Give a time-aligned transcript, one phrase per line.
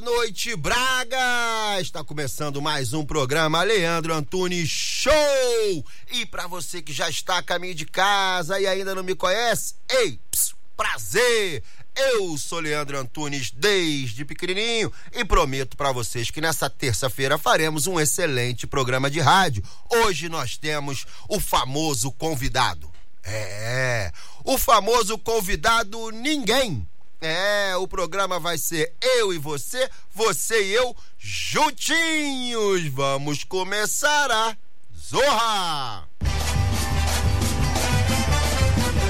[0.00, 1.78] noite, Braga!
[1.78, 5.84] Está começando mais um programa Leandro Antunes Show!
[6.10, 9.74] E para você que já está a caminho de casa e ainda não me conhece,
[9.90, 11.62] ei, ps, prazer!
[11.94, 18.00] Eu sou Leandro Antunes desde pequenininho e prometo para vocês que nessa terça-feira faremos um
[18.00, 19.62] excelente programa de rádio.
[19.90, 22.90] Hoje nós temos o famoso convidado.
[23.22, 24.10] É,
[24.44, 26.88] o famoso convidado ninguém.
[27.20, 32.86] É, o programa vai ser eu e você, você e eu juntinhos.
[32.86, 34.56] Vamos começar a
[34.96, 36.08] Zorra!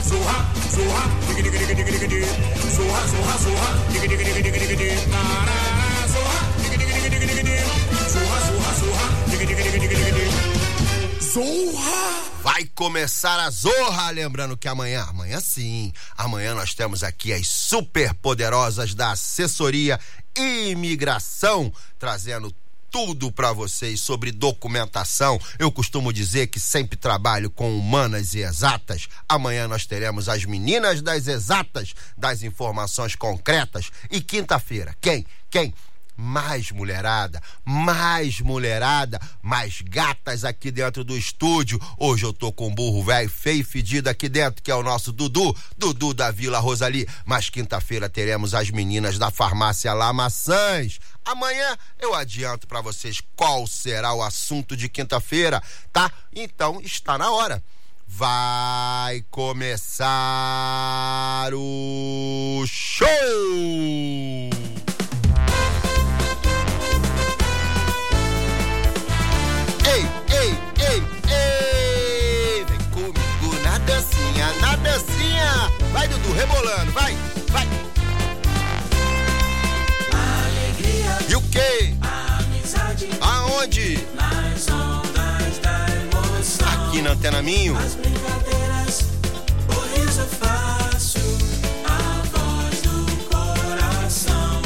[0.02, 2.26] Zorra, zorra, diga diga diga diga diga
[2.74, 4.96] Zorra, zorra, zorra, diga diga diga diga diga
[6.08, 10.49] Zorra, diga diga diga diga diga Zorra, zorra, zorra,
[11.32, 12.24] Zorra!
[12.42, 18.12] Vai começar a Zorra, lembrando que amanhã, amanhã sim, amanhã nós temos aqui as super
[18.14, 20.00] poderosas da assessoria
[20.36, 22.52] imigração, trazendo
[22.90, 25.40] tudo para vocês sobre documentação.
[25.56, 29.06] Eu costumo dizer que sempre trabalho com humanas e exatas.
[29.28, 33.92] Amanhã nós teremos as meninas das exatas, das informações concretas.
[34.10, 35.24] E quinta-feira, quem?
[35.48, 35.72] Quem?
[36.20, 41.80] Mais mulherada, mais mulherada, mais gatas aqui dentro do estúdio.
[41.98, 44.82] Hoje eu tô com um burro velho, feio e fedido aqui dentro, que é o
[44.82, 47.08] nosso Dudu, Dudu da Vila Rosali.
[47.24, 51.00] Mas quinta-feira teremos as meninas da farmácia lá Maçãs.
[51.24, 55.62] Amanhã eu adianto para vocês qual será o assunto de quinta-feira,
[55.92, 56.12] tá?
[56.34, 57.62] Então está na hora.
[58.06, 60.08] Vai começar
[61.54, 63.08] o show!
[75.92, 77.16] Vai, Dudu, rebolando, vai,
[77.48, 77.68] vai!
[81.28, 81.94] E o quê?
[82.00, 83.08] Amizade.
[83.20, 84.06] Aonde?
[84.14, 86.88] Nas ondas da emoção.
[86.88, 87.76] Aqui na Antena Minho.
[87.76, 89.04] As brincadeiras,
[89.68, 91.20] o riso fácil,
[91.84, 94.62] a voz do coração.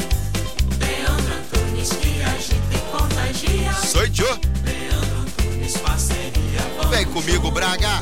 [0.79, 3.73] Leandro Antunes que agita e contagia.
[3.73, 4.39] Sou Joe.
[4.63, 6.89] Leandro Antunes, parceria.
[6.89, 8.01] Vem comigo, Braga.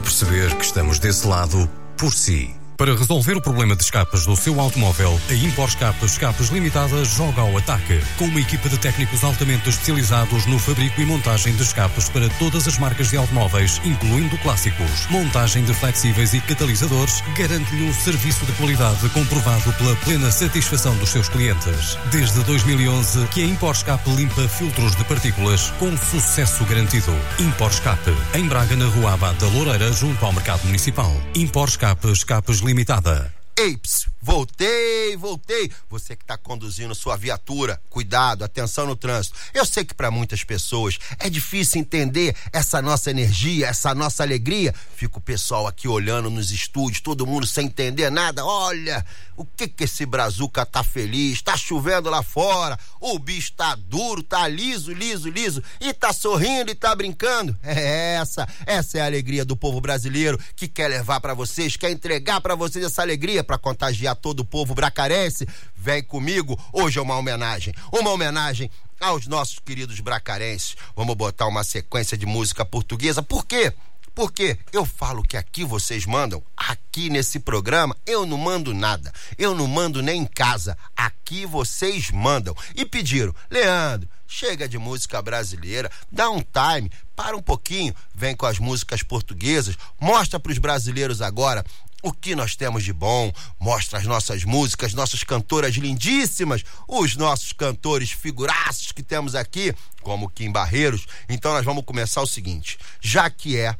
[0.00, 2.59] perceber que estamos desse lado por si.
[2.80, 7.42] Para resolver o problema de escapas do seu automóvel, a Impor Escapas Escapas Limitada joga
[7.42, 8.00] ao ataque.
[8.16, 12.66] Com uma equipa de técnicos altamente especializados no fabrico e montagem de escapes para todas
[12.66, 15.06] as marcas de automóveis, incluindo clássicos.
[15.10, 21.10] Montagem de flexíveis e catalisadores garante-lhe um serviço de qualidade comprovado pela plena satisfação dos
[21.10, 21.98] seus clientes.
[22.10, 27.14] Desde 2011 que a Impor Escape limpa filtros de partículas com sucesso garantido.
[27.38, 31.14] Impor Escape, em Braga, na Rua Abad da Loureira, junto ao Mercado Municipal.
[31.34, 33.34] Impor Escape Escapes Limitada.
[33.58, 35.70] Eips, voltei, voltei.
[35.88, 39.36] Você que está conduzindo sua viatura, cuidado, atenção no trânsito.
[39.54, 44.74] Eu sei que para muitas pessoas é difícil entender essa nossa energia, essa nossa alegria.
[44.94, 48.44] Fica o pessoal aqui olhando nos estúdios, todo mundo sem entender nada.
[48.44, 49.04] Olha,
[49.36, 51.40] o que que esse brazuca tá feliz?
[51.40, 56.70] Tá chovendo lá fora, o bicho tá duro, tá liso, liso, liso e tá sorrindo
[56.70, 57.56] e tá brincando.
[57.62, 61.90] É essa, essa é a alegria do povo brasileiro que quer levar para vocês, quer
[61.90, 65.46] entregar para vocês essa alegria para contagiar todo o povo bracarense.
[65.74, 68.70] Vem comigo, hoje é uma homenagem, uma homenagem
[69.00, 70.76] aos nossos queridos bracarenses.
[70.94, 73.22] Vamos botar uma sequência de música portuguesa.
[73.22, 73.72] Por quê?
[74.14, 79.12] Porque eu falo que aqui vocês mandam, aqui nesse programa eu não mando nada.
[79.38, 80.76] Eu não mando nem em casa.
[80.96, 82.54] Aqui vocês mandam.
[82.74, 88.46] E pediram, Leandro, chega de música brasileira, dá um time, para um pouquinho, vem com
[88.46, 91.64] as músicas portuguesas, mostra para os brasileiros agora
[92.02, 97.52] o que nós temos de bom, mostra as nossas músicas, nossas cantoras lindíssimas, os nossos
[97.52, 101.06] cantores figuraços que temos aqui, como Kim Barreiros.
[101.28, 103.76] Então nós vamos começar o seguinte, já que é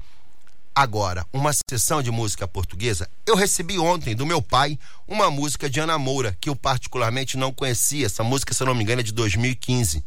[0.74, 5.80] agora uma sessão de música portuguesa, eu recebi ontem do meu pai uma música de
[5.80, 8.06] Ana Moura, que eu particularmente não conhecia.
[8.06, 10.04] Essa música, se eu não me engano, é de 2015.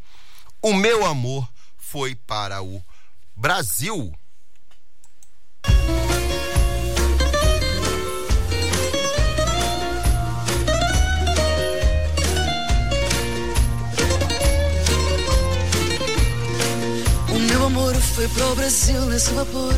[0.62, 2.84] O meu amor foi para o
[3.36, 4.14] Brasil.
[17.94, 19.74] Amor foi para o Brasil nesse vapor.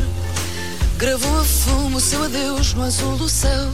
[0.96, 3.70] Gravou a fumo o seu adeus no azul do céu.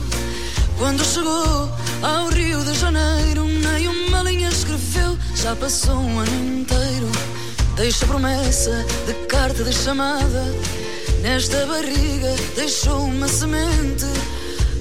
[0.77, 1.69] Quando chegou
[2.01, 5.17] ao Rio de Janeiro, nem uma linha escreveu.
[5.35, 7.09] Já passou um ano inteiro.
[7.75, 10.43] Deixa promessa de carta de chamada.
[11.21, 14.05] Nesta barriga deixou uma semente.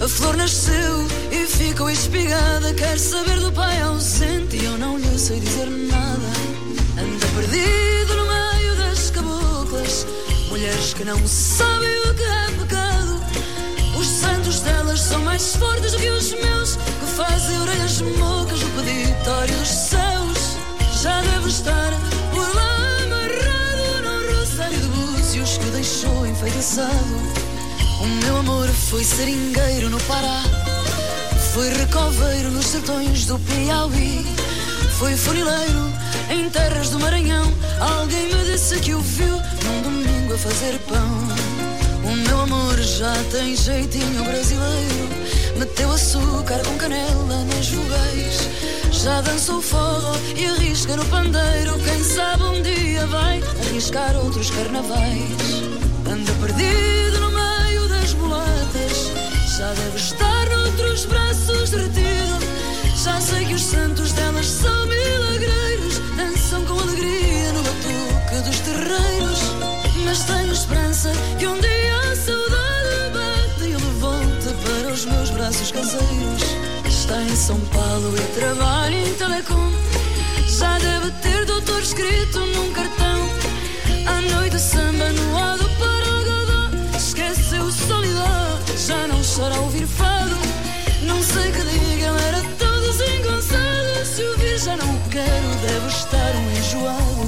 [0.03, 2.75] A flor nasceu e ficou espigada.
[2.75, 6.33] Quer saber do pai ausente e eu não lhe sei dizer nada.
[6.99, 8.22] Anda perdido
[10.51, 13.23] Mulheres que não sabem o que é pecado.
[13.99, 18.71] Os santos delas são mais fortes do que os meus, que fazem orelhas mocas no
[18.71, 20.59] peditório dos céus.
[21.01, 21.91] Já deve estar
[22.33, 27.23] por lá amarrado no rosário de búzios que o deixou enfeitiçado.
[28.03, 30.43] O meu amor foi seringueiro no Pará,
[31.55, 34.27] foi recoveiro nos sertões do Piauí,
[34.99, 35.93] foi funileiro
[36.33, 37.53] em terras do Maranhão.
[37.79, 41.19] Alguém me disse que o viu num domingo a fazer pão.
[42.05, 45.09] O meu amor já tem jeitinho brasileiro.
[45.57, 48.49] Meteu açúcar com canela nas vogais.
[48.91, 51.79] Já dançou forró e arrisca no pandeiro.
[51.85, 55.63] Quem sabe um dia vai arriscar outros carnavais.
[56.11, 59.13] Anda perdido no meio das mulatas.
[59.59, 62.39] Já deve estar noutros braços derretido.
[63.05, 64.82] Já sei que os santos delas são
[68.73, 69.41] terreiros.
[70.05, 75.71] Mas tenho esperança que um dia a saudade bate e levante para os meus braços
[75.71, 76.43] caseiros.
[76.87, 79.71] Está em São Paulo e trabalha em telecom.
[80.47, 83.29] Já deve ter doutor escrito num cartão.
[84.07, 86.97] À noite samba no lado para o godó.
[86.97, 90.37] Esqueceu solidão, já não chora ouvir fado.
[91.03, 94.07] Não sei que diga, era todo desengonçado.
[94.07, 97.22] Se o vir já não quero, deve estar um enjoado.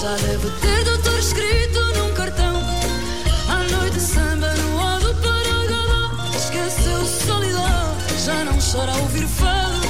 [0.00, 2.62] Já deve ter doutor escrito num cartão.
[3.48, 6.30] À noite samba no lado para o galão.
[6.36, 9.80] Esqueceu solidão, já não chora ao ouvir fado.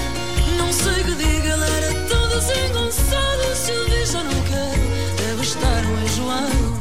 [0.57, 3.55] Não sei que diga, ele era tão desengonçado.
[3.55, 6.79] Se o vi já não quero, deve estar um enjoado.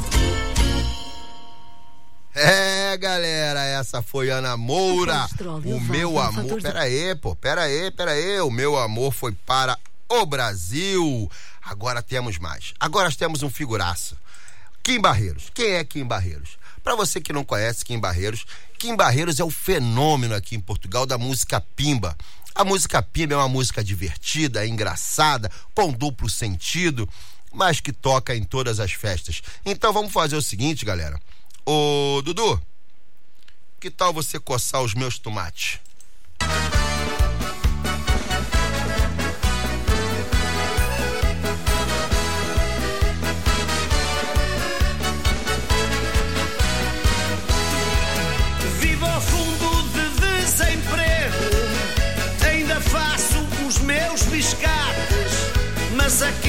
[2.33, 5.27] É, galera, essa foi Ana Moura.
[5.65, 6.61] O meu amor.
[6.61, 8.39] Pera aí, pô, pera aí, pera aí.
[8.39, 9.77] O meu amor foi para
[10.07, 11.29] o Brasil.
[11.67, 12.73] Agora temos mais.
[12.79, 14.15] Agora temos um figuraço.
[14.81, 15.51] Kim Barreiros.
[15.53, 16.57] Quem é Kim Barreiros?
[16.81, 18.45] Para você que não conhece Kim Barreiros,
[18.79, 22.17] Kim Barreiros é o fenômeno aqui em Portugal da música pimba.
[22.55, 27.07] A música pimba é uma música divertida, engraçada, com duplo sentido,
[27.51, 29.41] mas que toca em todas as festas.
[29.65, 31.19] Então vamos fazer o seguinte, galera.
[31.65, 32.61] Ô, Dudu,
[33.77, 35.81] que tal você coçar os meus tomates?
[56.19, 56.46] Mas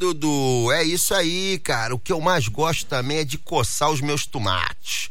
[0.00, 1.94] Dudu, é isso aí, cara.
[1.94, 5.10] O que eu mais gosto também é de coçar os meus tomates.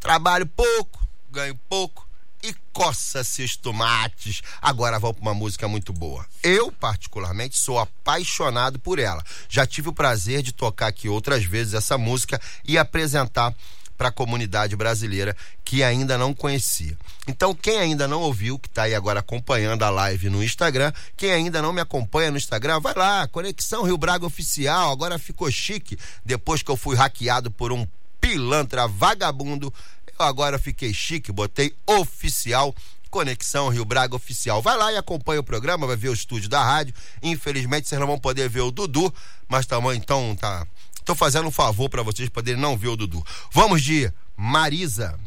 [0.00, 2.08] Trabalho pouco, ganho pouco
[2.42, 4.40] e coça-se os tomates.
[4.62, 6.24] Agora vamos para uma música muito boa.
[6.42, 9.22] Eu, particularmente, sou apaixonado por ela.
[9.50, 13.54] Já tive o prazer de tocar aqui outras vezes essa música e apresentar
[14.02, 16.98] para a comunidade brasileira que ainda não conhecia.
[17.28, 21.30] Então, quem ainda não ouviu, que está aí agora acompanhando a live no Instagram, quem
[21.30, 25.96] ainda não me acompanha no Instagram, vai lá, Conexão Rio Braga Oficial, agora ficou chique,
[26.24, 27.86] depois que eu fui hackeado por um
[28.20, 29.72] pilantra vagabundo,
[30.18, 32.74] eu agora fiquei chique, botei oficial.
[33.08, 34.62] Conexão Rio Braga Oficial.
[34.62, 36.94] Vai lá e acompanha o programa, vai ver o estúdio da rádio.
[37.22, 39.12] Infelizmente, vocês não vão poder ver o Dudu,
[39.46, 40.66] mas também então tá.
[41.04, 43.24] Tô fazendo um favor para vocês poderem não ver o Dudu.
[43.52, 45.18] Vamos de Marisa.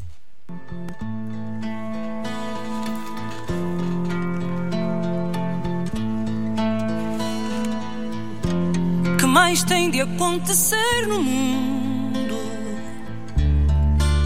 [9.18, 12.36] que mais tem de acontecer no mundo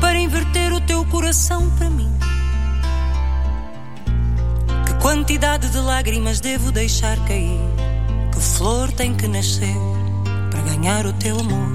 [0.01, 2.11] para inverter o teu coração para mim?
[4.87, 7.61] Que quantidade de lágrimas devo deixar cair?
[8.33, 10.00] Que flor tem que nascer
[10.61, 11.71] para ganhar o teu amor?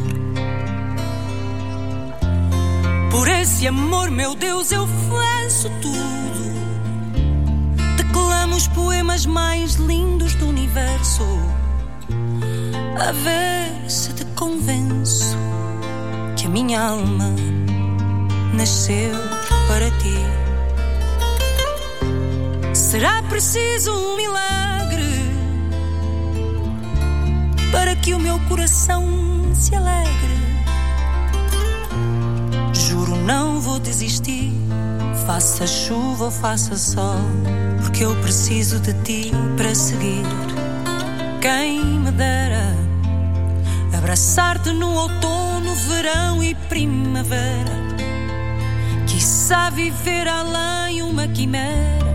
[3.11, 6.45] Por esse amor, meu Deus, eu faço tudo.
[7.97, 11.23] Declamo os poemas mais lindos do universo
[12.99, 15.35] a ver se te convenço
[16.35, 17.33] que a minha alma
[18.53, 19.11] nasceu
[19.67, 20.15] para ti.
[22.73, 24.74] Será preciso um milagre
[27.71, 29.03] para que o meu coração
[29.53, 30.35] se alegre.
[32.73, 34.53] Juro, não vou desistir,
[35.25, 37.21] faça chuva ou faça sol,
[37.81, 40.25] porque eu preciso de ti para seguir.
[41.41, 42.75] Quem me dera
[43.97, 47.75] abraçar-te no outono, verão e primavera.
[49.07, 52.13] Quiçá viver além uma quimera,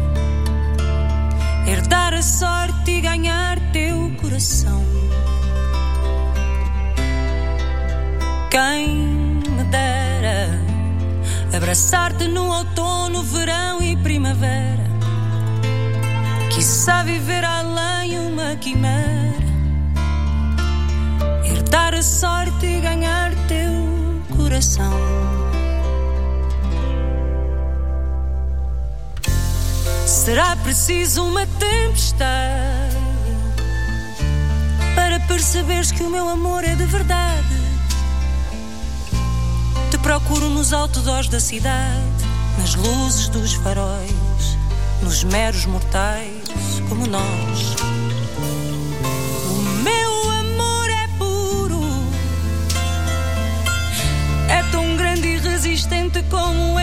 [1.67, 4.85] herdar a sorte e ganhar teu coração.
[8.51, 8.97] Quem
[9.49, 10.49] me dera
[11.57, 14.91] abraçar-te no outono, verão e primavera.
[16.53, 19.31] Quiçá viver além uma quimera
[21.45, 24.99] herdar a sorte e ganhar teu coração.
[30.07, 32.97] Será preciso uma tempestade
[34.97, 37.70] para perceberes que o meu amor é de verdade.
[40.11, 42.03] Procuro nos outdoors da cidade,
[42.59, 44.59] nas luzes dos faróis,
[45.05, 47.77] nos meros mortais como nós.
[49.47, 51.81] O meu amor é puro,
[54.49, 56.80] é tão grande e resistente como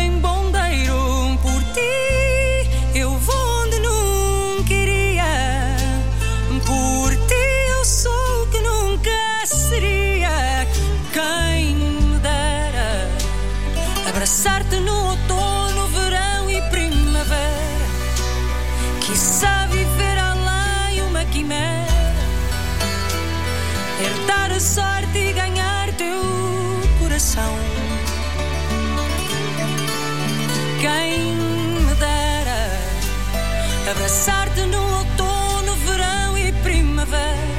[33.97, 37.57] abraçar-te no outono, verão e primavera.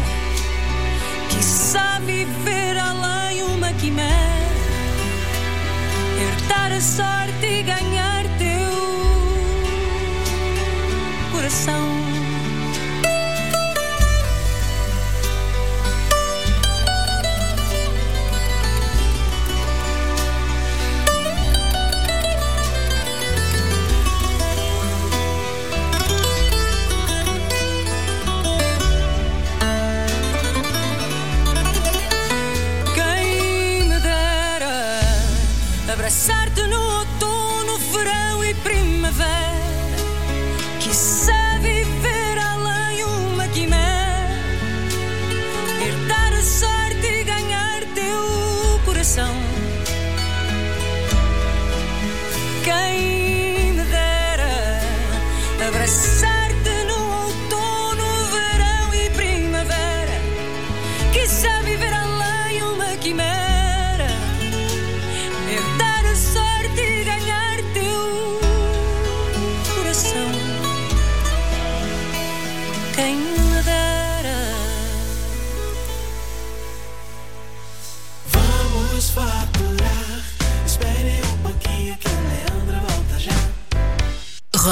[1.31, 4.47] Quiçá viver além uma quimera,
[6.17, 8.08] herdar a sorte e ganhar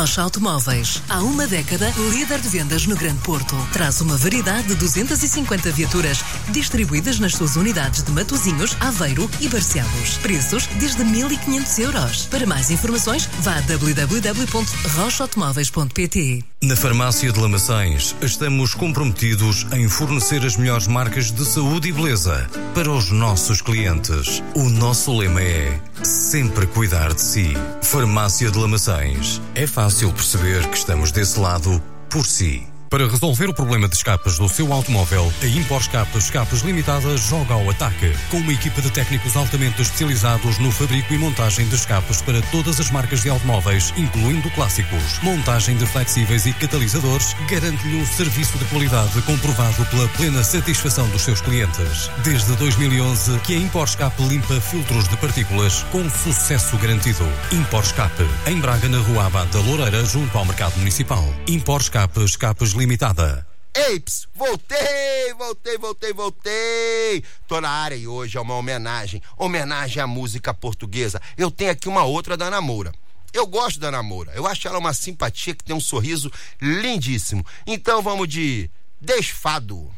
[0.06, 1.02] Rocha Automóveis.
[1.08, 3.56] Há uma década, líder de vendas no Grande Porto.
[3.72, 10.18] Traz uma variedade de 250 viaturas distribuídas nas suas unidades de Matozinhos, Aveiro e Barcelos.
[10.18, 12.26] Preços desde 1.500 euros.
[12.26, 16.44] Para mais informações, vá a www.rochaautomóveis.pt.
[16.62, 22.48] Na Farmácia de Lamaçães, estamos comprometidos em fornecer as melhores marcas de saúde e beleza
[22.74, 24.42] para os nossos clientes.
[24.54, 27.54] O nosso lema é sempre cuidar de si.
[27.82, 29.40] Farmácia de Lamaçães.
[29.54, 32.66] É fácil perceber que estamos desse lado por si.
[32.88, 37.54] Para resolver o problema de escapas do seu automóvel, a Impor Escapas Escapas Limitada joga
[37.54, 38.12] ao ataque.
[38.30, 42.78] Com uma equipa de técnicos altamente especializados no fabrico e montagem de escapas para todas
[42.78, 45.18] as marcas de automóveis, incluindo clássicos.
[45.20, 51.22] Montagem de flexíveis e catalisadores garante-lhe um serviço de qualidade comprovado pela plena satisfação dos
[51.22, 52.08] seus clientes.
[52.22, 57.26] Desde 2011 que a Impor Escape limpa filtros de partículas com sucesso garantido.
[57.50, 61.24] Impor Escape, em Braga, na Rua Abad da Loureira, junto ao Mercado Municipal.
[61.48, 63.46] Impor Escape Escapes Limitada.
[63.74, 67.24] Eips, voltei, voltei, voltei, voltei.
[67.48, 71.20] Tô na área e hoje é uma homenagem, homenagem à música portuguesa.
[71.36, 72.92] Eu tenho aqui uma outra da Namoura.
[73.32, 74.32] Eu gosto da Namoura.
[74.34, 77.44] Eu acho ela uma simpatia que tem um sorriso lindíssimo.
[77.66, 79.90] Então vamos de Desfado.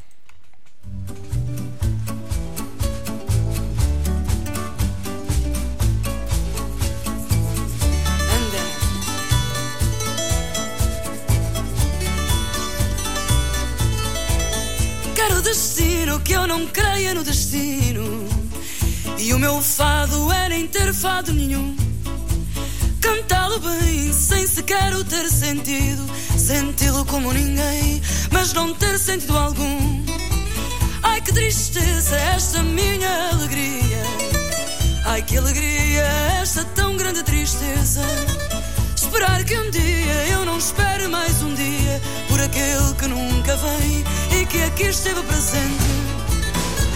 [15.28, 18.26] Quero destino que eu não creia no destino.
[19.18, 21.76] E o meu fado é nem ter fado nenhum.
[22.98, 26.02] Cantá-lo bem, sem sequer o ter sentido.
[26.34, 28.00] Senti-lo como ninguém,
[28.32, 30.02] mas não ter sentido algum.
[31.02, 34.02] Ai que tristeza esta minha alegria.
[35.04, 36.04] Ai que alegria
[36.40, 38.00] esta tão grande tristeza.
[39.08, 44.04] Esperar que um dia eu não espere mais um dia por aquele que nunca vem
[44.38, 45.88] e que aqui esteve presente.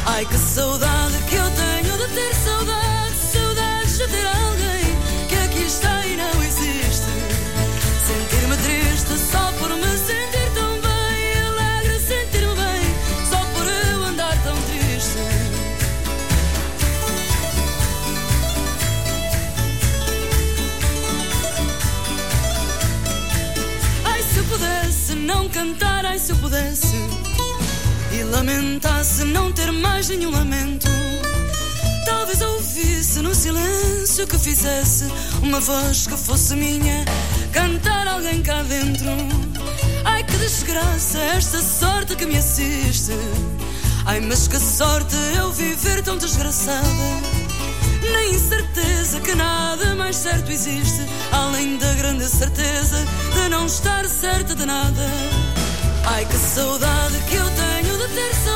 [0.05, 2.82] Ai que saudade que eu tenho de ter saudade,
[29.03, 30.87] lamentasse não ter mais nenhum lamento.
[32.07, 35.07] Talvez ouvisse no silêncio que fizesse
[35.43, 37.05] uma voz que fosse minha,
[37.53, 39.09] cantar alguém cá dentro.
[40.05, 43.13] Ai, que desgraça esta sorte que me assiste.
[44.07, 46.87] Ai, mas que sorte eu viver tão desgraçada.
[48.13, 54.55] Na incerteza que nada mais certo existe, além da grande certeza de não estar certa
[54.55, 55.11] de nada.
[56.05, 58.52] Ai, que saudade que eu tenho de ter saudade,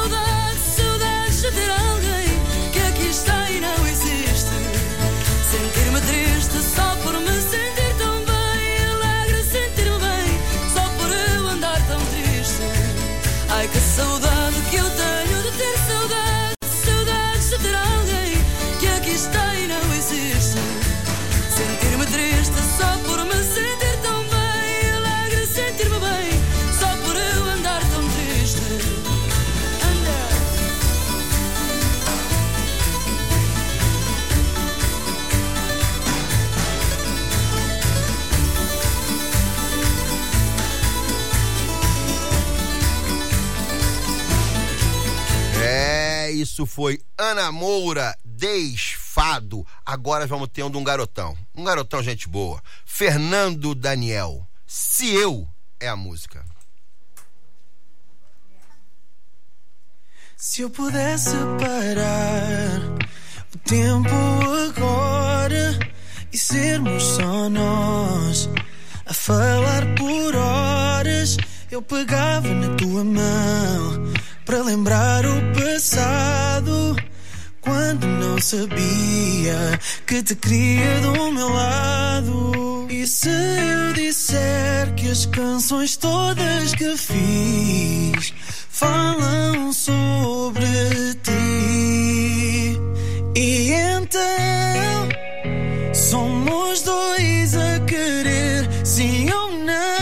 [46.56, 49.66] isso foi Ana Moura, Desfado.
[49.84, 51.36] Agora vamos ter um garotão.
[51.54, 52.62] Um garotão, gente boa.
[52.86, 54.48] Fernando Daniel.
[54.66, 55.46] Se eu
[55.78, 56.42] é a música.
[60.34, 62.80] Se eu pudesse parar
[63.54, 64.08] o tempo
[64.70, 65.78] agora
[66.32, 68.48] e sermos só nós
[69.04, 71.36] a falar por horas,
[71.70, 74.06] eu pegava na tua mão
[74.46, 76.96] para lembrar o passado.
[77.60, 82.86] Quando não sabia que te queria do meu lado.
[82.88, 88.32] E se eu disser que as canções todas que fiz
[88.70, 90.64] falam sobre
[91.24, 92.78] ti?
[93.34, 95.08] E então
[95.92, 99.95] somos dois a querer, sim ou não?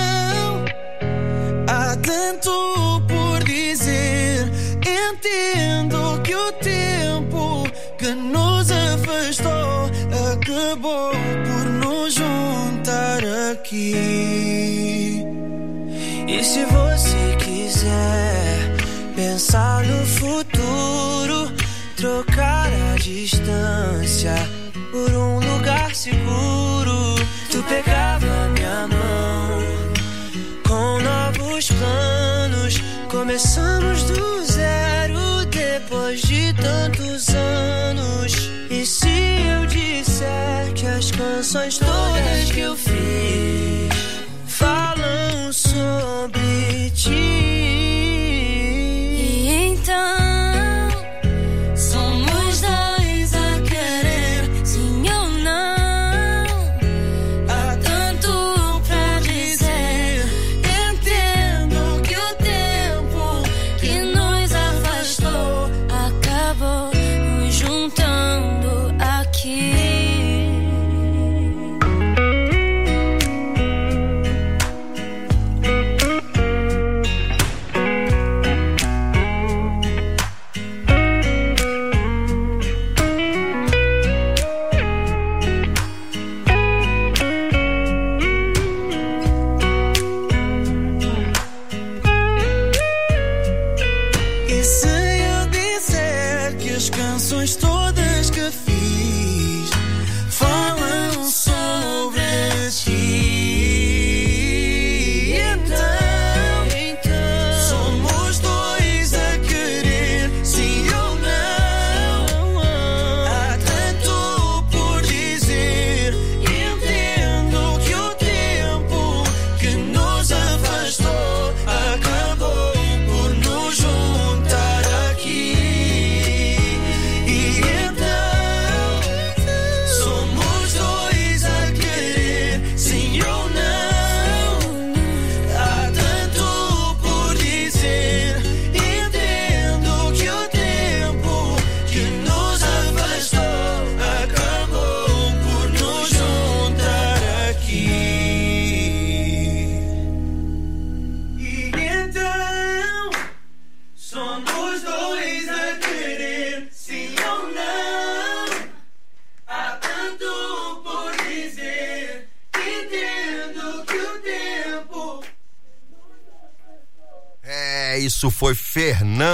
[5.26, 9.90] Entendo que o tempo que nos afastou
[10.30, 15.24] acabou por nos juntar aqui.
[16.28, 18.76] E se você quiser
[19.16, 21.50] pensar no futuro,
[21.96, 24.34] trocar a distância
[24.92, 27.14] por um lugar seguro,
[27.50, 29.62] tu pegava minha mão
[30.68, 32.74] com novos planos.
[33.08, 34.43] Começamos do
[41.44, 42.33] canções todas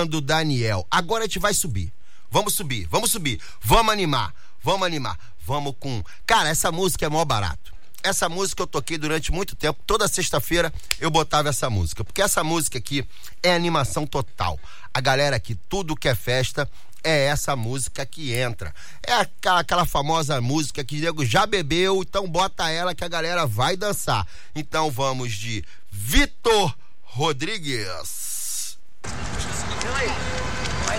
[0.01, 0.87] Fernando Daniel.
[0.91, 1.93] Agora a gente vai subir.
[2.31, 3.41] Vamos subir, vamos subir.
[3.61, 4.33] Vamos animar,
[4.63, 5.19] vamos animar.
[5.45, 6.03] Vamos com.
[6.27, 7.75] Cara, essa música é mó barato.
[8.03, 9.83] Essa música eu toquei durante muito tempo.
[9.87, 12.03] Toda sexta-feira eu botava essa música.
[12.03, 13.07] Porque essa música aqui
[13.43, 14.59] é animação total.
[14.95, 16.71] A galera aqui, tudo que é festa,
[17.05, 18.75] é essa música que entra.
[19.03, 23.09] É aquela, aquela famosa música que o nego já bebeu, então bota ela que a
[23.09, 24.27] galera vai dançar.
[24.55, 28.30] Então vamos de Vitor Rodrigues.
[29.03, 30.99] Põe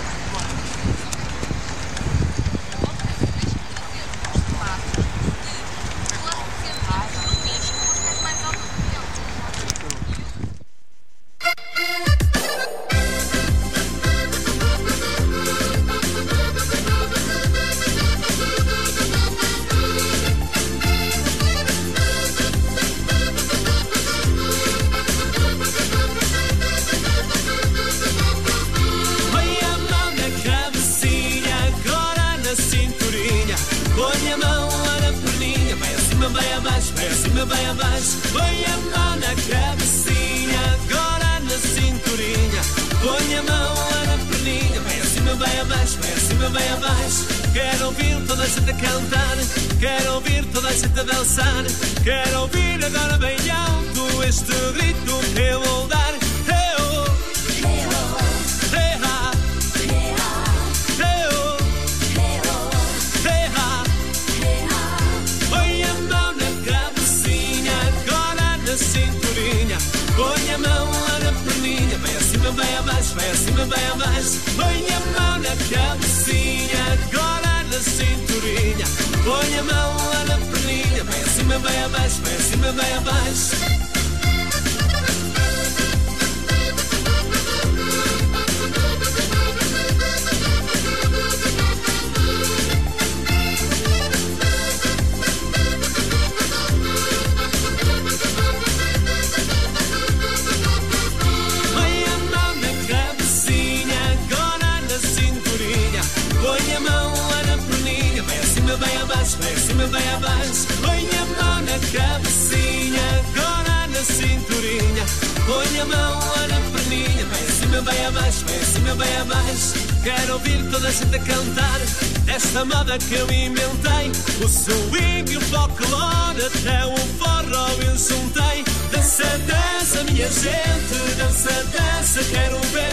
[123.08, 124.10] que eu inventei.
[124.44, 128.64] O swing e o folclore, até o forró eu juntei.
[128.90, 132.92] Dança, dança, minha gente, dança, dança, quero ver.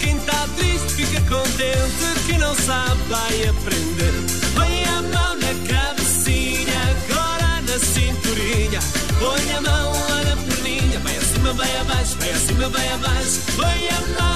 [0.00, 4.14] Quem tá triste fica contente, quem não sabe vai aprender.
[4.54, 8.80] Põe a mão na cabecinha, agora na cinturinha.
[9.18, 13.40] Põe a mão lá na perninha, vai acima, vai abaixo, vai acima, vai abaixo.
[13.56, 14.27] Põe a mão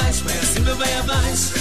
[0.00, 1.52] abaixo, vai acima, vai abaixo.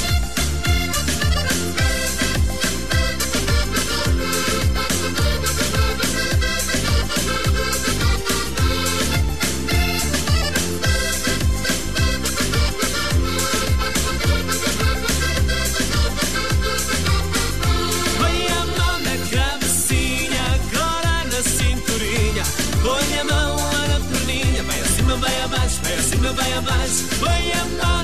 [18.17, 22.43] Põe a mão na cabecinha, agora na cinturinha.
[22.81, 27.03] Põe a mão na perninha, vai acima, vai abaixo, vai acima, vai abaixo.
[27.19, 27.98] Põe a mão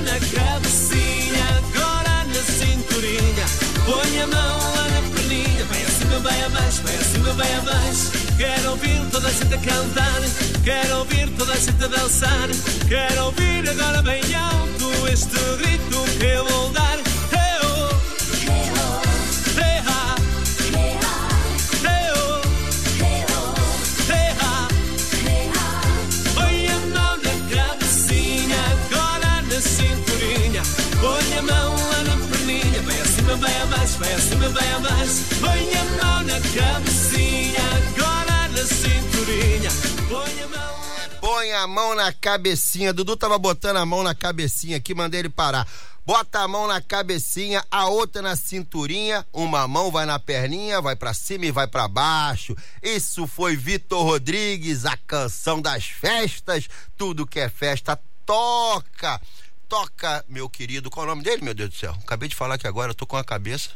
[6.82, 8.10] vai acima, vai abaixo.
[8.36, 10.20] Quero ouvir toda a gente a cantar,
[10.64, 12.48] quero ouvir toda a gente a dançar.
[12.88, 16.96] Quero ouvir agora bem alto este grito que eu vou dar.
[29.58, 30.62] Cinturinha.
[31.00, 35.35] Põe a mão lá na perninha, vai acima, vai abaixo, vai acima, vai abaixo.
[36.56, 39.70] Cabecinha, agora na cinturinha.
[41.20, 41.94] Põe a mão.
[41.94, 42.92] Na cabecinha.
[42.92, 45.66] Dudu tava botando a mão na cabecinha aqui, mandei ele parar.
[46.04, 50.94] Bota a mão na cabecinha, a outra na cinturinha, uma mão vai na perninha, vai
[50.94, 52.56] pra cima e vai pra baixo.
[52.80, 56.68] Isso foi Vitor Rodrigues, a canção das festas.
[56.96, 59.20] Tudo que é festa toca.
[59.68, 60.90] Toca, meu querido.
[60.90, 61.96] Qual é o nome dele, meu Deus do céu?
[62.04, 63.70] Acabei de falar aqui agora, eu tô com a cabeça.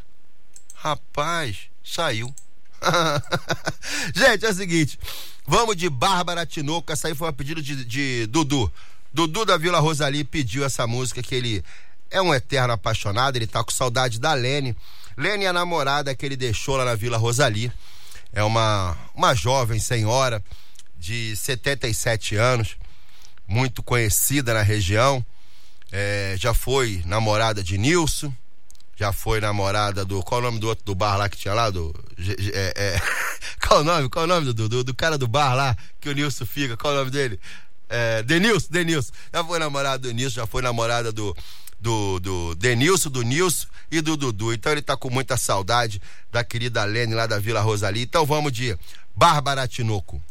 [0.74, 2.32] Rapaz, saiu.
[4.14, 4.98] Gente, é o seguinte.
[5.46, 6.92] Vamos de Bárbara Tinoco.
[6.92, 8.72] Essa aí foi um pedido de, de Dudu.
[9.12, 11.64] Dudu da Vila Rosali pediu essa música que ele
[12.10, 13.36] é um eterno apaixonado.
[13.36, 14.76] Ele tá com saudade da Lene.
[15.16, 17.72] Lene é a namorada que ele deixou lá na Vila Rosali.
[18.32, 20.42] É uma, uma jovem senhora
[20.96, 22.76] de 77 anos,
[23.48, 25.24] muito conhecida na região.
[25.90, 28.32] É, já foi namorada de Nilson,
[29.00, 30.22] já foi namorada do.
[30.22, 31.70] Qual o nome do outro do bar lá que tinha lá?
[31.70, 31.94] Do.
[32.52, 33.00] É, é,
[33.66, 34.10] qual o nome?
[34.10, 36.76] Qual o nome do, do, do cara do bar lá que o Nilson fica?
[36.76, 37.40] Qual o nome dele?
[37.88, 39.10] É, Denilson, Denilson.
[39.32, 41.34] Já foi namorada do Nilson, já foi namorada do.
[41.80, 44.52] Do, do Denilson, do Nilson e do Dudu.
[44.52, 45.98] Então ele tá com muita saudade
[46.30, 48.02] da querida Lene lá da Vila Rosali.
[48.02, 48.76] Então vamos de
[49.16, 50.22] Bárbara Tinoco.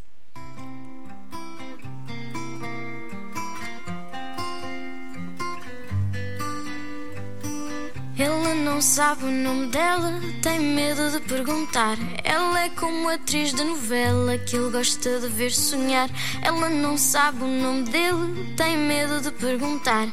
[8.19, 11.97] Ela não sabe o nome dela, tem medo de perguntar.
[12.21, 16.09] Ela é como atriz de novela que ele gosta de ver sonhar.
[16.41, 20.09] Ela não sabe o nome dele, tem medo de perguntar.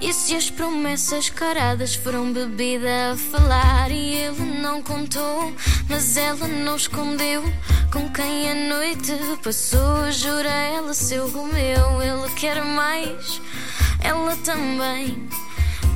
[0.00, 3.90] E se as promessas caradas foram bebida a falar?
[3.90, 5.54] E ele não contou,
[5.86, 7.42] mas ela não escondeu.
[7.92, 12.00] Com quem a noite passou, jura ela seu Romeu.
[12.00, 13.38] Ele quer mais,
[14.02, 15.28] ela também.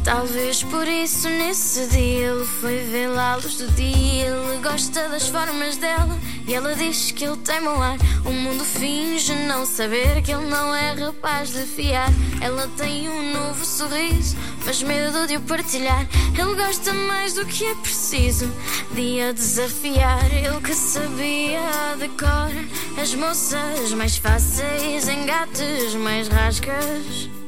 [0.05, 4.27] Talvez por isso nesse dia ele foi vê-la à luz do dia.
[4.27, 6.15] Ele gosta das formas dela
[6.47, 7.97] e ela diz que ele tem mau ar.
[8.23, 12.11] O mundo finge não saber que ele não é rapaz de fiar.
[12.43, 14.37] Ela tem um novo sorriso,
[14.67, 16.07] mas medo de o partilhar.
[16.39, 18.53] Ele gosta mais do que é preciso
[18.93, 20.31] de a desafiar.
[20.31, 27.44] Ele que sabia de cor as moças mais fáceis, engates mais rascas.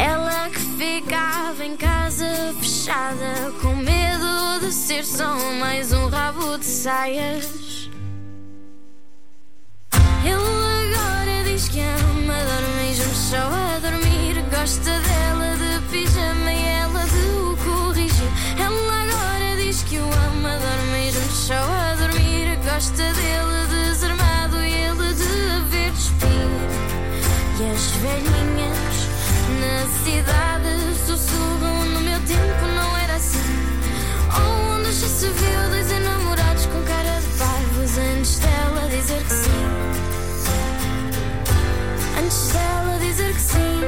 [0.00, 6.64] Ela que ficava em casa fechada, com medo de ser só mais um rabo de
[6.64, 7.90] saias.
[10.24, 14.42] Ele agora diz que ama, dorme juntos só a dormir.
[14.50, 18.32] Gosta dela de pijama e ela de o corrigir.
[18.58, 22.56] Ela agora diz que o ama, dorme juntos só a dormir.
[22.64, 26.48] Gosta dele desarmado e ele de ver despir.
[27.60, 28.79] E as velhinhas
[29.80, 30.68] na cidade
[31.06, 33.38] sussurram no meu tempo não era assim.
[34.74, 39.64] Onde já se viu dois enamorados com cara de parvos antes dela dizer que sim.
[42.22, 43.80] Antes dela dizer que sim.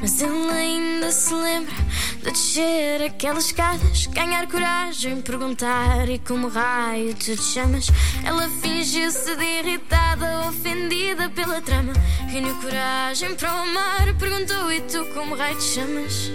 [0.00, 1.87] Mas ele ainda se lembra
[2.28, 7.90] de descer aquelas escadas, ganhar coragem, perguntar e como raio tu te chamas.
[8.24, 11.92] Ela fingiu-se de irritada, ofendida pela trama.
[12.28, 16.30] Reuniu coragem para o amar, perguntou e tu como raio te chamas.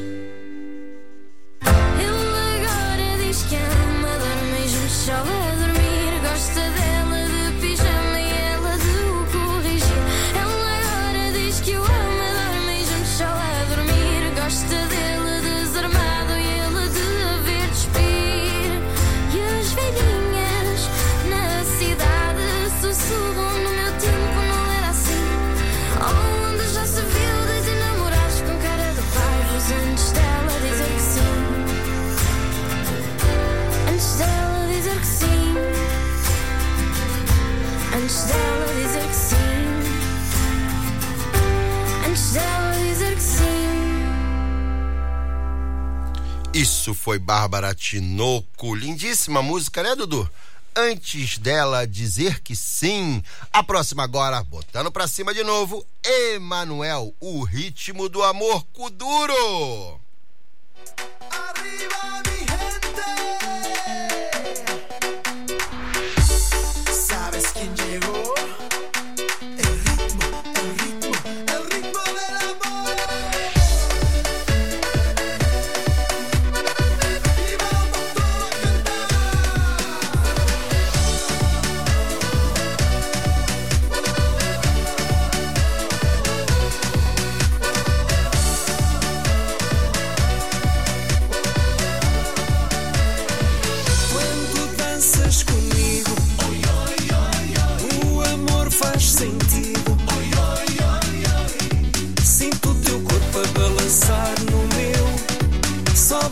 [1.99, 5.42] Ele agora diz que ama, dorme juntos só
[47.03, 48.73] foi Bárbara Tinoco.
[48.73, 50.27] Lindíssima música, né, Dudu?
[50.73, 53.21] Antes dela dizer que sim.
[53.51, 59.99] A próxima agora, botando pra cima de novo, Emanuel, o ritmo do amor Kuduro.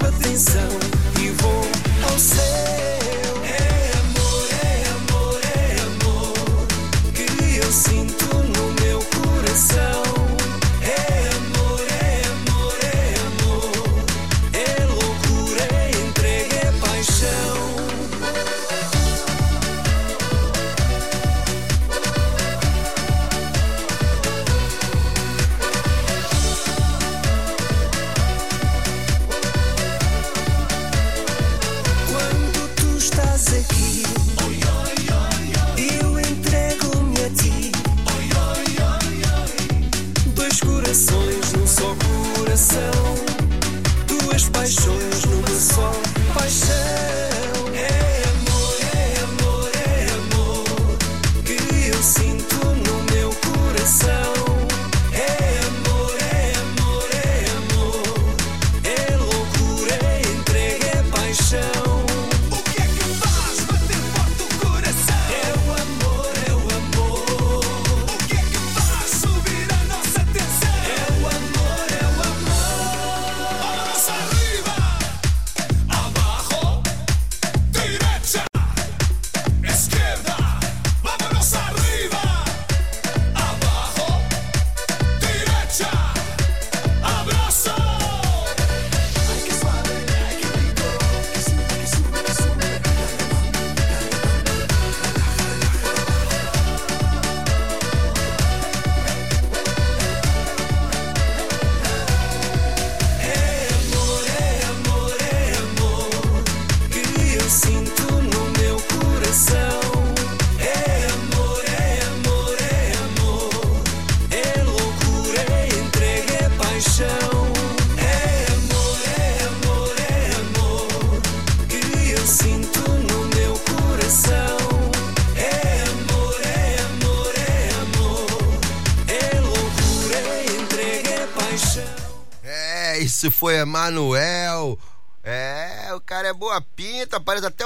[0.08, 1.01] atenção.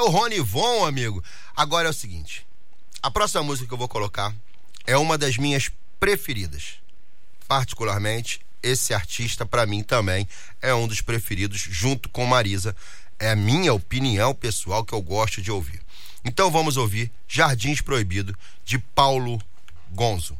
[0.05, 1.23] O Rony Von, amigo.
[1.55, 2.45] Agora é o seguinte:
[3.01, 4.33] a próxima música que eu vou colocar
[4.85, 6.75] é uma das minhas preferidas.
[7.47, 10.27] Particularmente, esse artista, para mim, também
[10.61, 12.75] é um dos preferidos, junto com Marisa.
[13.17, 15.81] É a minha opinião pessoal que eu gosto de ouvir.
[16.23, 19.41] Então vamos ouvir Jardins Proibido, de Paulo
[19.91, 20.37] Gonzo.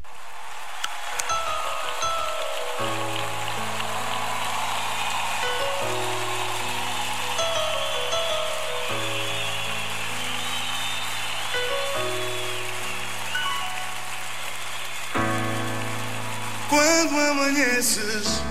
[17.18, 18.42] Amanheces,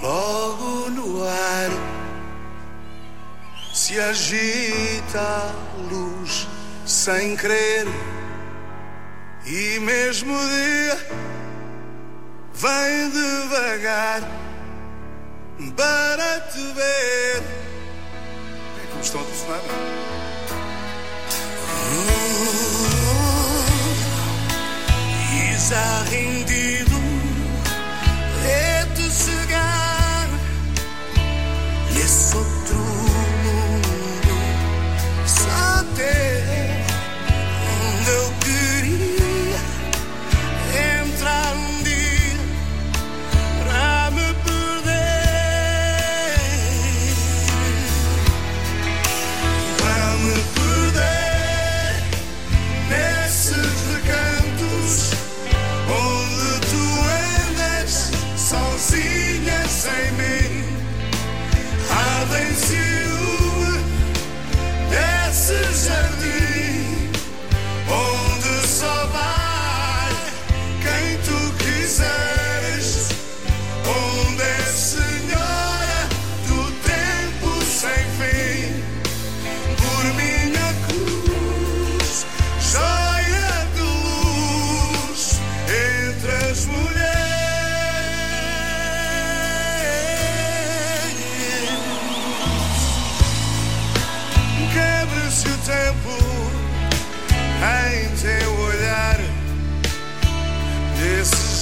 [0.00, 1.70] logo no ar
[3.72, 5.52] se agita a
[5.92, 6.46] luz
[6.86, 7.86] sem querer,
[9.46, 10.98] e mesmo dia
[12.54, 14.22] vem devagar
[15.76, 17.42] para te ver.
[18.82, 19.60] É como estão a telefonar.
[25.32, 25.58] E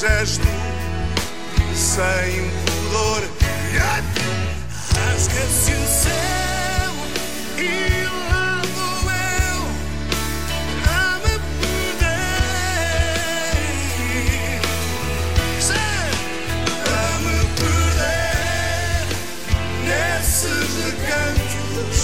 [0.01, 0.49] gesto
[1.75, 3.23] sem pudor.
[4.97, 6.93] Rasga-se o céu
[7.59, 7.69] e
[8.31, 9.61] lá vou eu
[10.89, 12.21] a me perder.
[16.87, 19.05] A me perder
[19.85, 22.01] nesses recantos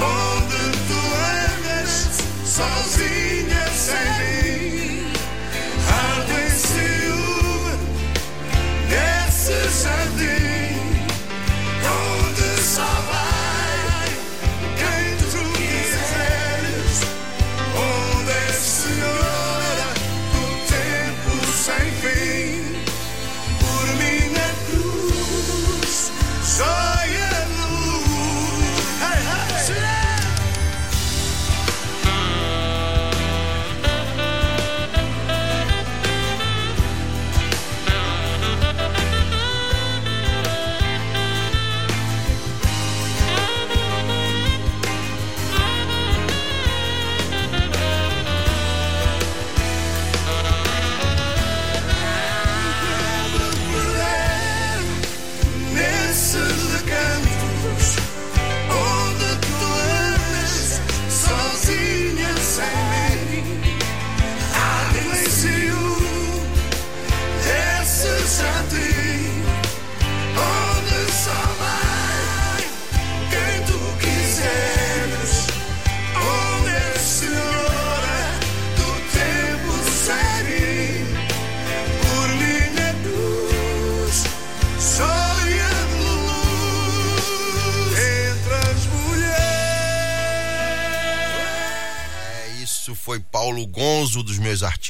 [0.00, 1.00] onde tu
[1.30, 1.92] andas
[2.44, 4.23] sozinha sem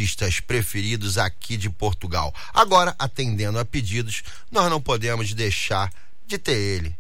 [0.05, 2.33] artistas preferidos aqui de Portugal.
[2.53, 5.91] Agora, atendendo a pedidos, nós não podemos deixar
[6.27, 6.95] de ter ele.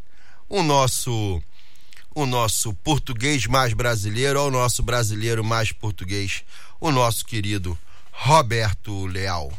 [0.48, 1.42] O nosso
[2.14, 6.44] o nosso português mais brasileiro, ou o nosso brasileiro mais português,
[6.80, 7.76] o nosso querido
[8.12, 9.52] Roberto Leal.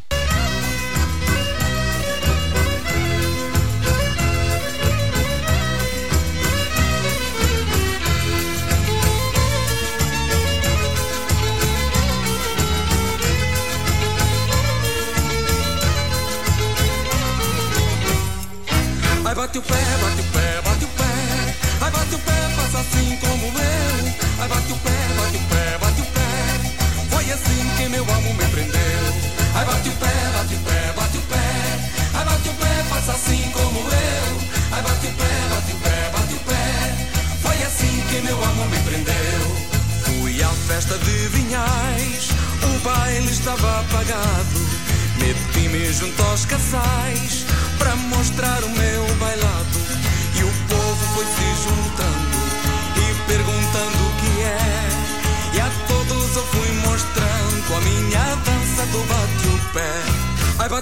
[19.45, 21.03] Bate o pé, bate o pé, bate o pé.
[21.81, 24.13] Ai, bate o pé, faça assim como eu.
[24.39, 24.94] Ai, bate o pé,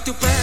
[0.04, 0.43] Ai, bate o pé, bate o pé,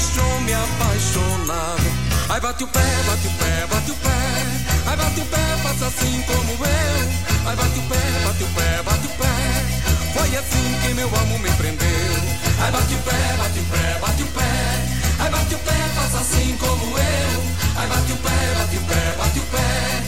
[0.00, 1.82] ela deixou-me apaixonado.
[2.28, 4.08] Ai, bate o pé, bate o pé, bate o pé.
[4.86, 7.46] Ai, bate o pé, faça assim como eu.
[7.46, 9.28] Ai, bate o pé, bate o pé, bate o pé.
[10.14, 12.14] Foi assim que meu amo me prendeu.
[12.60, 14.50] Ai, bate o pé, bate o pé, bate o pé.
[15.18, 17.42] Ai, bate o pé, faça assim como eu.
[17.76, 19.99] Ai, bate o pé, bate o pé, bate o pé.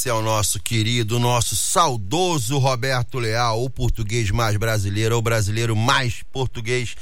[0.00, 5.76] Esse é o nosso querido, nosso saudoso Roberto Leal, o português mais brasileiro, o brasileiro
[5.76, 6.96] mais português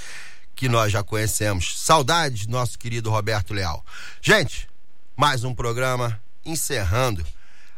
[0.53, 1.79] que nós já conhecemos.
[1.79, 3.87] Saudades, nosso querido Roberto Leal.
[4.21, 4.69] Gente,
[5.17, 7.25] mais um programa encerrando.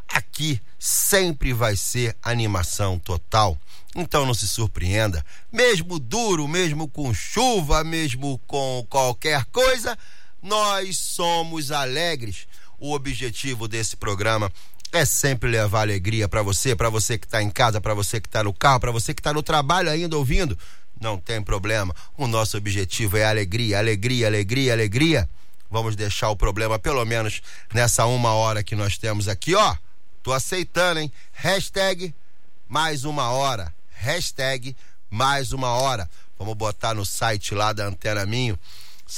[0.09, 3.59] Aqui sempre vai ser animação total.
[3.95, 9.99] Então não se surpreenda, mesmo duro, mesmo com chuva, mesmo com qualquer coisa,
[10.41, 12.49] nós somos alegres.
[12.79, 14.51] O objetivo desse programa
[14.93, 18.27] é sempre levar alegria para você, para você que está em casa, para você que
[18.27, 20.59] está no carro, para você que está no trabalho ainda ouvindo.
[21.01, 21.95] Não tem problema.
[22.17, 25.29] O nosso objetivo é alegria, alegria, alegria, alegria.
[25.71, 27.41] Vamos deixar o problema pelo menos
[27.73, 29.77] nessa uma hora que nós temos aqui, ó.
[30.23, 31.11] Tô aceitando, hein?
[31.33, 32.15] Hashtag
[32.69, 33.73] mais uma hora.
[33.93, 34.77] Hashtag
[35.09, 36.11] mais uma hora.
[36.39, 38.59] Vamos botar no site lá da Antena Minho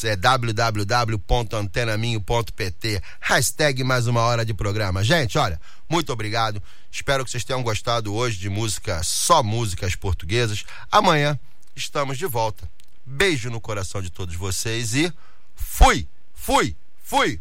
[0.05, 3.03] é www.antenaminho.pt.
[3.21, 5.05] Hashtag mais uma hora de programa.
[5.05, 6.63] Gente, olha, muito obrigado.
[6.91, 10.65] Espero que vocês tenham gostado hoje de música, só músicas portuguesas.
[10.91, 11.39] Amanhã
[11.77, 12.69] estamos de volta.
[13.05, 15.13] Beijo no coração de todos vocês e
[15.55, 17.41] fui, fui, fui.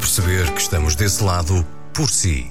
[0.01, 2.50] perceber que estamos desse lado por si.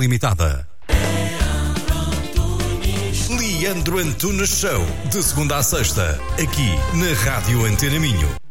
[0.00, 0.66] Limitada.
[3.38, 8.49] Leandro Antunes Show, de segunda a sexta, aqui na Rádio Antena Minho.